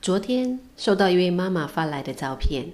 [0.00, 2.70] 昨天收到一位妈妈发来的照片，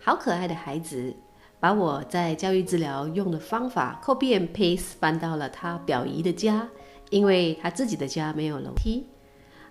[0.00, 1.14] 好可爱的孩子，
[1.60, 6.66] 把我在教育治疗用的方法 copy and paste 搬到了他表姨的家，
[7.10, 9.06] 因为他自己的家没有楼梯。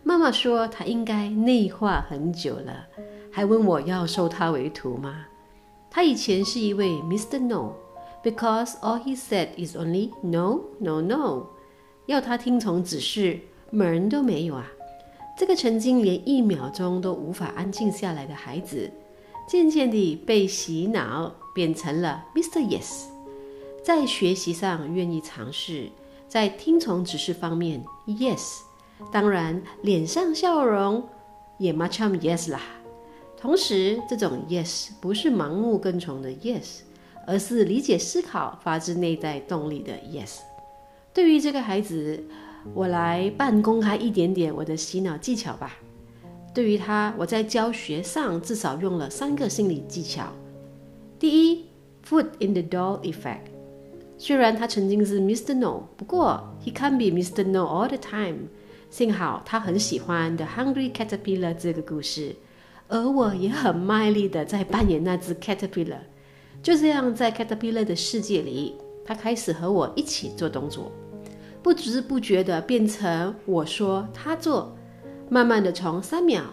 [0.04, 2.86] 妈妈说他应该内化很久了，
[3.31, 5.26] 还问我要收他为徒吗？
[5.90, 7.40] 他以前是一位 Mr.
[7.40, 11.47] No，because all he said is only no, no, no，
[12.06, 13.40] 要他听从指示，
[13.72, 14.72] 门都没有啊。
[15.42, 18.91] 这个曾经连一秒钟都无法安静下来的孩子，
[19.48, 22.59] 渐渐地被洗脑，变成了 Mr.
[22.59, 23.05] Yes，
[23.84, 25.90] 在学习上愿意尝试，
[26.27, 28.59] 在听从指示方面 Yes。
[29.12, 31.09] 当然，脸上笑容
[31.58, 32.62] 也 macam yes 啦。
[33.35, 36.82] 同时，这种 yes 不是盲目跟从的 yes，
[37.26, 40.41] 而是理解思考、发自内在动力的 yes。
[41.12, 42.23] 对于这个孩子，
[42.74, 45.76] 我来半公开一点点我的洗脑技巧吧。
[46.54, 50.26] 对于他，我在教学上至少用了三个心理技巧。
[51.18, 51.66] 第一
[52.08, 53.46] ，foot in the door effect。
[54.18, 55.54] 虽然他曾经是 Mr.
[55.54, 57.44] No，不过 he can't be Mr.
[57.44, 58.50] No all the time。
[58.90, 62.35] 幸好他很喜欢《The Hungry Caterpillar》这个故事，
[62.90, 66.00] 而我也很卖力的在扮演那只 caterpillar。
[66.61, 70.91] 就这样，在 caterpillar 的世界里，他开始和我一起做动作，
[71.63, 74.75] 不知不觉的变成我说他做，
[75.29, 76.43] 慢慢的从三秒、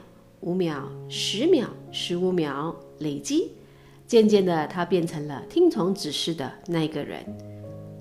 [0.41, 3.53] 五秒、十秒、十五秒累积，
[4.07, 7.25] 渐渐的他变成了听从指示的那个人。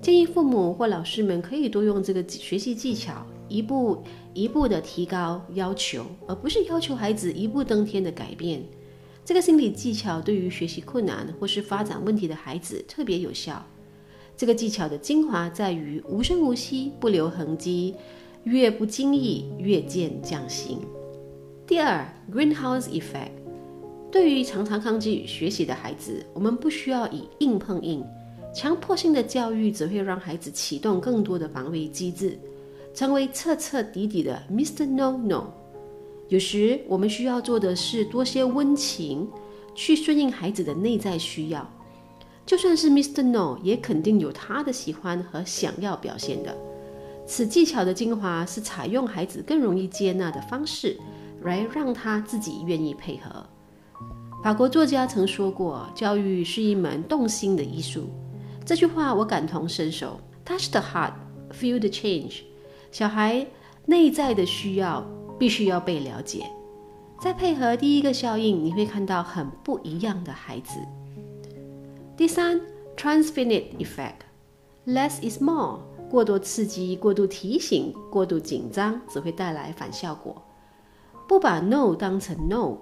[0.00, 3.26] 建议父母或老师们可以多用这个学习技巧。
[3.50, 8.62] 一步一步的提高要求，而不是要求孩子一步登天的改变。
[9.24, 13.64] 这个心理技巧对于学习困难或是发展问题的孩子特别有效。
[14.38, 17.96] 这个技巧的精华在于无声无息，不留痕迹，
[18.44, 20.78] 越不经意越见匠心。
[21.66, 23.32] 第二，Greenhouse Effect，
[24.12, 28.04] 对于常常抗拒学习的孩子，我们不需要以硬碰硬，
[28.54, 32.38] 强迫性的教育只会让孩子启动更多的防卫机制。
[32.94, 34.86] 成为彻彻底底的 Mr.
[34.86, 35.52] No No。
[36.28, 39.28] 有时我们需要做的是多些温情，
[39.74, 41.68] 去顺应孩子的内在需要。
[42.48, 43.22] 就算是 Mr.
[43.22, 46.56] No，也肯定有他的喜欢和想要表现的。
[47.26, 50.98] 此技巧的精华是采用孩子更容易接纳的方式，
[51.42, 53.44] 来让他自己愿意配合。
[54.42, 58.08] 法国作家曾说过：“教育是一门动心的艺术。”
[58.64, 60.18] 这句话我感同身受。
[60.46, 61.12] Touch the heart,
[61.52, 62.40] feel the change。
[62.90, 63.46] 小孩
[63.84, 65.06] 内在的需要
[65.38, 66.46] 必须要被了解，
[67.20, 70.78] 再配合第一个效应，你会看到很不一样的孩子。
[72.18, 72.60] 第三
[72.96, 75.78] ，Transfinite Effect，Less is more。
[76.10, 80.42] 过多刺激、过度提醒、过度紧张，只会带来反效果。
[81.28, 82.78] 不把 No 当成 No，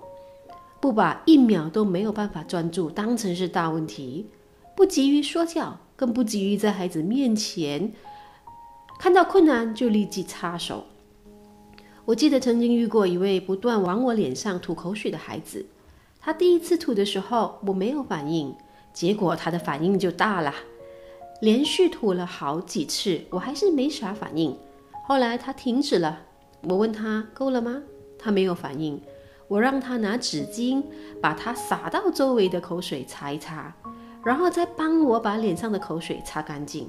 [0.81, 4.31] 不把一秒都没有办法专注当成是大问题，
[4.75, 7.93] 不急于说教，更不急于在孩子面前。
[8.99, 10.85] 看到困难就立即插手。
[12.07, 15.67] 我记得曾经遇过一位不断往我脸上吐口水的孩子，
[16.19, 18.55] 他第一次吐的时候我没有反应，
[18.97, 20.55] 结果他的反应就大了，
[21.43, 24.57] 连续吐了好几次，我还是没啥反应。
[25.07, 26.23] 后来他停止了，
[26.63, 27.83] 我问他够了吗？
[28.19, 28.99] 他没有反应。
[29.49, 30.83] 我让他拿纸巾
[31.21, 33.71] 把他洒到周围的口水擦一擦，
[34.25, 36.89] 然后再帮我把脸上的口水擦干净。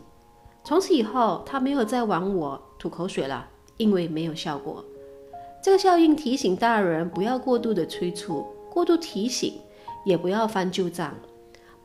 [0.63, 3.45] 从此以后，他没有再往我吐口水了，
[3.75, 4.81] 因为没有效果。
[5.61, 9.59] 这个效应提醒大人不要过度的催促、过度提醒，
[10.05, 11.13] 也不要翻旧账，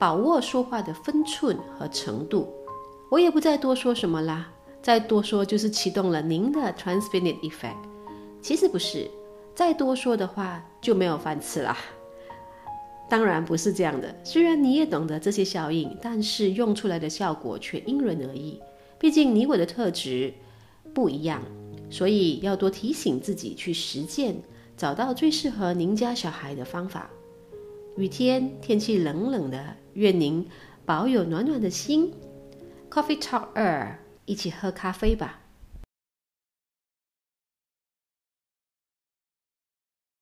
[0.02, 2.52] 把握说话的分寸和程度。
[3.08, 4.50] 我也不再多说什么啦，
[4.82, 7.76] 再多说就是启动了您的 Transfinite Effect。
[8.40, 9.08] 其实不是，
[9.54, 11.78] 再多说的话就没有饭吃啦。
[13.08, 18.60] 当然不是这样的，虽然你也懂得这些效应，但是用出来的效果却因人而异。
[18.98, 20.34] 毕竟你我的特质
[20.92, 21.40] 不一样，
[21.88, 24.34] 所以要多提醒自己去实践，
[24.76, 27.08] 找到最适合您家小孩的方法。
[27.96, 30.48] 雨天，天气冷冷的，愿您
[30.86, 32.10] 保有暖暖的心。
[32.90, 35.41] Coffee Talk 二，一起喝咖啡吧。